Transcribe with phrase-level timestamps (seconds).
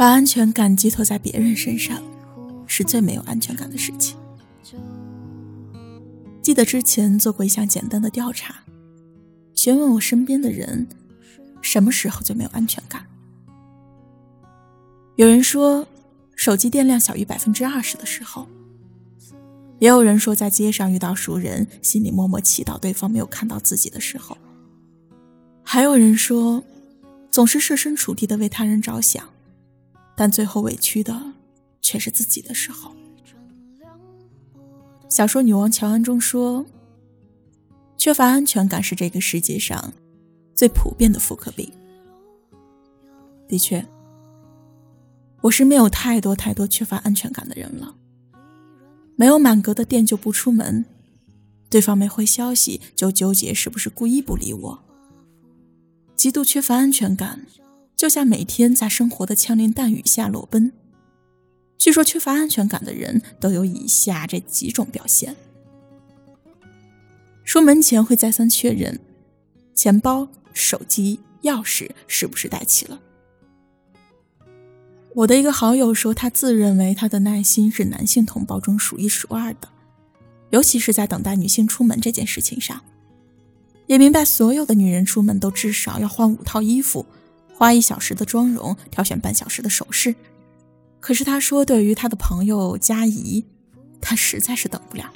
[0.00, 2.02] 把安全感寄托在别人身上，
[2.66, 4.16] 是最没有安全感的事情。
[6.40, 8.54] 记得之前做过一项简单的调查，
[9.54, 10.88] 询问我身边的人，
[11.60, 13.06] 什么时候最没有安全感？
[15.16, 15.86] 有人说，
[16.34, 18.46] 手机电量小于百分之二十的时候；
[19.80, 24.34] 也有人说，在街上遇到熟人，心里默默祈祷对方没有看到自己的时候；
[25.62, 26.64] 还有人说，
[27.30, 29.28] 总是设身处地的为他人着想，
[30.16, 31.32] 但最后委屈的
[31.80, 32.92] 却是自己的时候。
[35.08, 36.64] 小说女王乔安中说
[37.98, 39.92] ：“缺乏安全感是这个世界上
[40.54, 41.70] 最普遍的妇科病。”
[43.48, 43.84] 的确，
[45.40, 47.96] 我身边有太多太多缺乏安全感的人了。
[49.16, 50.84] 没有满格的电就不出门，
[51.68, 54.84] 对方没回消息就纠结是不是故意不理我。
[56.14, 57.44] 极度缺乏安全感，
[58.00, 60.72] 就像每天在生活的枪林弹雨下裸奔。
[61.76, 65.36] 据说缺乏安全感的人都有以下这几种表现：
[67.44, 68.98] 出门前会再三确认
[69.74, 72.98] 钱包、手机、钥匙是不是带齐了。
[75.14, 79.68] 我的一个好友说，他自认为他的耐心是男性同胞中数一数二的，
[80.48, 82.80] 尤其是在等待女性出门这件事情上，
[83.88, 87.04] 也明白所有的女人出门都至少要换五套衣服，
[87.60, 90.14] 花一小时的妆容，挑选半小时的首饰。
[90.98, 93.44] 可是他说，对于他的朋友佳怡，
[94.00, 95.12] 他实在是等不了。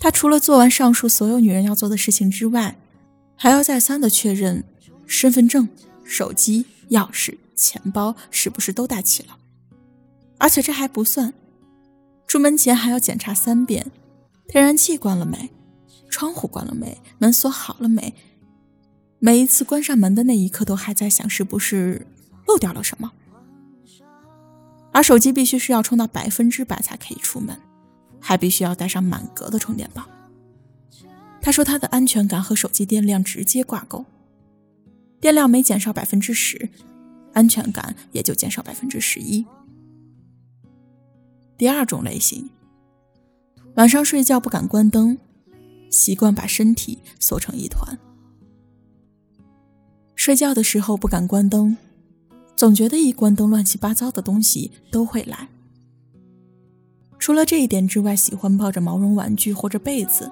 [0.00, 2.76] 他除了做完上述所有女人要做的事情之外，
[3.36, 4.64] 还要再三的确认
[5.06, 5.68] 身份证、
[6.02, 9.38] 手机、钥匙、钱包是不是都带齐了。
[10.38, 11.32] 而且这还不算，
[12.26, 13.92] 出门前还要检查三遍：
[14.48, 15.48] 天然气关了没？
[16.10, 17.00] 窗户关了没？
[17.18, 18.12] 门锁好了没？
[19.20, 22.06] 每一次关上门的那一刻，都还在想是不是
[22.46, 23.12] 漏掉了什么。
[24.92, 27.58] 而手机必须是要充到百分之百才可以出门，
[28.20, 30.08] 还必须要带上满格的充电宝。
[31.40, 34.04] 他说他的安全感和手机电量直接挂钩，
[35.20, 36.68] 电量每减少百分之十，
[37.32, 39.44] 安全感也就减少百分之十一。
[41.56, 42.50] 第二种类型，
[43.74, 45.18] 晚上睡觉不敢关灯，
[45.90, 47.98] 习惯把身体缩成一团，
[50.28, 51.74] 睡觉的时候不敢关灯。
[52.54, 55.48] 总觉得一关灯，乱七八糟的东西都会来。
[57.18, 60.30] 除了这一点之外，喜欢抱着毛绒玩具或者被子，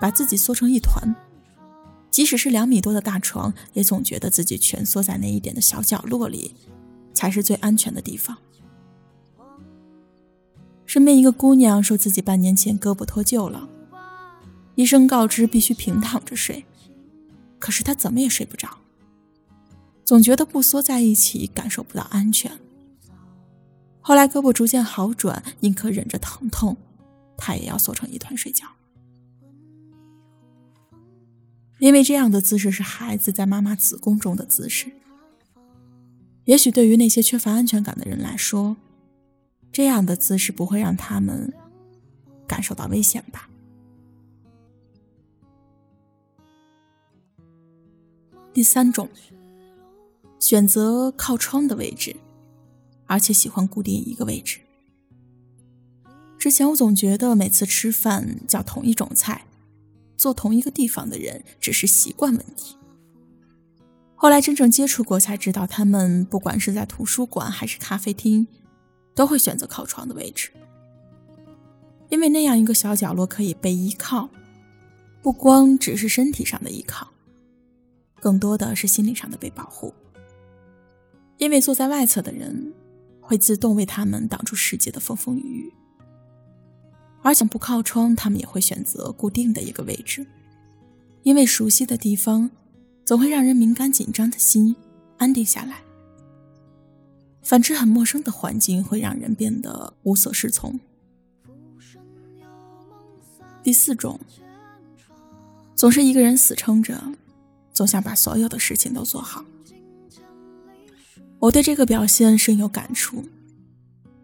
[0.00, 1.14] 把自己缩成一团。
[2.10, 6.56] 即使是两米多的大床，也总觉得自己蜷缩在那一点的小角落里，
[7.14, 8.36] 才是最安全的地方。
[10.84, 13.68] 身边一个姑娘说自己半年前胳膊脱臼了，
[14.74, 16.64] 医生告知必须平躺着睡，
[17.60, 18.78] 可是她怎么也睡不着。
[20.12, 22.52] 总觉得不缩在一起感受不到安全。
[24.02, 26.76] 后来胳膊逐渐好转，宁可忍着疼痛，
[27.34, 28.66] 他也要缩成一团睡觉，
[31.78, 34.92] 因为这样的姿势是孩子在妈妈子宫中的姿势。
[36.44, 38.76] 也许对于那些缺乏安全感的人来说，
[39.72, 41.50] 这样的姿势不会让他们
[42.46, 43.48] 感受到危险吧。
[48.52, 49.08] 第三种。
[50.42, 52.16] 选择靠窗的位置，
[53.06, 54.58] 而且喜欢固定一个位置。
[56.36, 59.46] 之前我总觉得每次吃饭叫同一种菜，
[60.16, 62.76] 坐同一个地方的人只是习惯问题。
[64.16, 68.48] 后来真正接触过才知道，他们不管是在图书馆还是咖啡厅，
[69.14, 70.50] 都会选择靠窗的位置，
[72.08, 74.28] 因为那样一个小角落可以被依靠，
[75.22, 77.12] 不光只是身体上的依靠，
[78.18, 79.94] 更多的是心理上的被保护。
[81.38, 82.72] 因为坐在外侧的人
[83.20, 85.72] 会自动为他们挡住世界的风风雨雨，
[87.22, 90.26] 而且不靠窗，他们也会选择固定的一个位置，
[91.22, 92.50] 因为熟悉的地方
[93.04, 94.76] 总会让人敏感紧张的心
[95.18, 95.82] 安定下来。
[97.42, 100.78] 反之，很陌生的环境会让人变得无所适从。
[103.64, 104.20] 第四种，
[105.74, 107.02] 总是一个人死撑着，
[107.72, 109.44] 总想把所有的事情都做好。
[111.42, 113.24] 我对这个表现深有感触。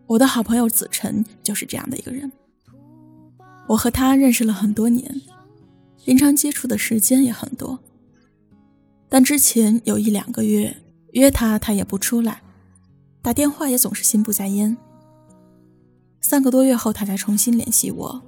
[0.07, 2.31] 我的好朋友子晨就是这样的一个人。
[3.67, 5.21] 我和他认识了很多年，
[6.05, 7.81] 平常接触的时间也很多。
[9.09, 10.77] 但之前有一两个月
[11.11, 12.41] 约他，他也不出来，
[13.21, 14.77] 打电话也总是心不在焉。
[16.21, 18.23] 三个多月后，他才重新联系我。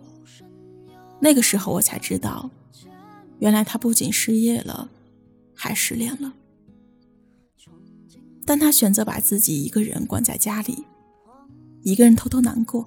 [1.21, 2.51] 那个时候，我才知道，
[3.39, 4.91] 原来他不仅失业了，
[5.55, 6.33] 还失恋了。
[8.51, 10.85] 但他选择把自己一个人关在家里，
[11.85, 12.85] 一个人偷偷难过，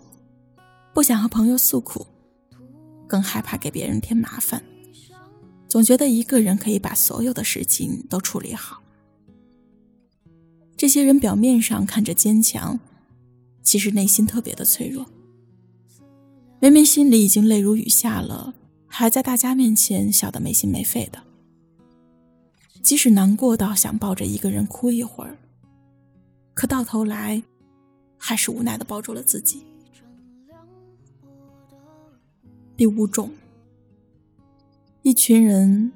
[0.93, 2.05] 不想和朋友诉苦，
[3.07, 4.61] 更害怕给别人添麻烦，
[5.69, 8.83] 总觉得一个人可以把所有的事情都处理好。
[10.75, 12.77] 这些人表面上看着坚强，
[13.61, 15.05] 其实内心特别的脆弱。
[16.59, 18.53] 明明心里已经泪如雨下了，
[18.85, 21.23] 还在大家面前笑得没心没肺的。
[22.81, 25.32] 即使难过到想抱着一个人哭一会儿。
[26.53, 27.43] 可到头来，
[28.17, 29.65] 还是无奈的抱住了自己。
[32.75, 33.31] 第五种，
[35.01, 35.91] 一群人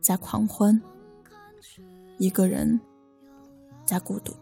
[0.00, 0.80] 在狂欢，
[2.18, 2.80] 一个人
[3.84, 4.34] 在孤独。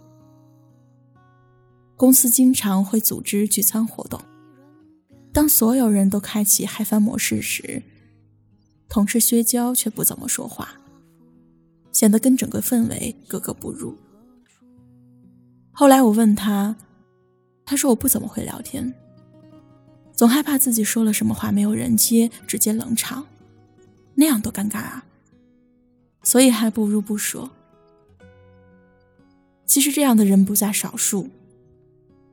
[1.96, 4.20] 公司经常会组织聚餐活动，
[5.32, 7.82] 当所有人都开启嗨翻模式时，
[8.88, 10.80] 同事薛娇却不怎么说话，
[11.92, 13.96] 显得跟整个氛围格格不入。
[15.82, 16.76] 后来我问他，
[17.64, 18.94] 他说我不怎么会聊天，
[20.12, 23.26] 总害怕自己说了什么话没有人接，直接冷场，
[24.14, 25.04] 那样多尴尬啊。
[26.22, 27.50] 所以还不如不说。
[29.66, 31.28] 其实这样的人不在少数，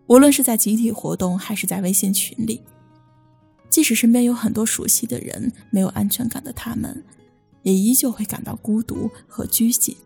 [0.05, 2.61] 无论是在集体活动还是在微信群里，
[3.67, 7.03] 即使身边有很多熟悉的人，没有安全感的他们，
[7.63, 9.97] 也依旧会感到孤独和拘谨。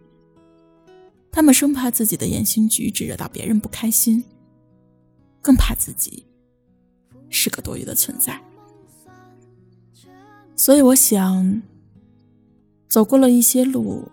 [1.33, 4.23] 他们生怕自己的言行举止惹到别人不开心，
[5.41, 6.23] 更怕自己
[7.31, 8.39] 是个多余的存在。
[10.55, 11.63] 所以，我想，
[12.87, 14.07] 走过了一些路，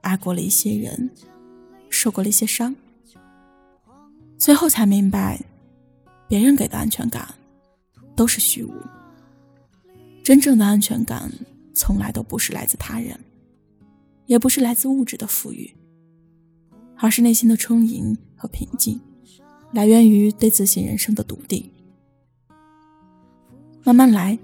[0.00, 1.10] 爱过了一些人，
[1.90, 2.74] 受过了一些伤，
[4.38, 5.44] 最后才明白，
[6.26, 7.34] 别人给的安全感
[8.16, 8.72] 都是虚无。
[10.24, 11.30] 真正的安全感，
[11.74, 13.20] 从来都不是来自他人，
[14.24, 15.70] 也不是来自物质的富裕。
[17.02, 19.00] 而是内心的充盈和平静，
[19.72, 21.68] 来源于对自己人生的笃定。
[23.82, 24.38] 慢慢来，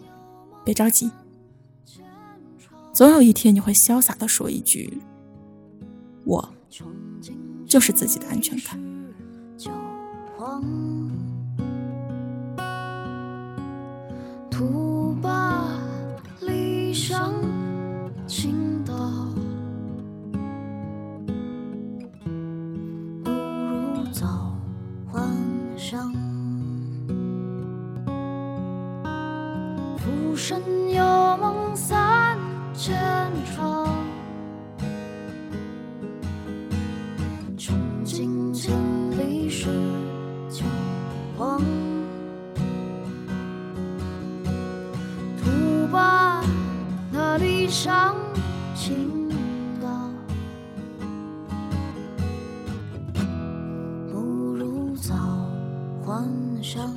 [0.65, 1.09] 别着急，
[2.93, 4.99] 总有一天你会潇洒的说一句
[6.27, 6.53] ：“我
[7.65, 8.77] 就是自己的安全感。”
[25.89, 26.13] 上。
[29.97, 31.03] 浮生有
[31.39, 32.37] 梦三
[32.75, 32.95] 千
[33.57, 33.89] 场，
[37.57, 37.75] 穷
[38.05, 38.71] 尽千
[39.13, 39.71] 里是
[40.51, 40.67] 旧
[41.39, 41.59] 黄。
[45.39, 46.45] 徒把
[47.11, 48.15] 那离伤
[48.75, 49.18] 情。
[56.19, 56.93] 晚上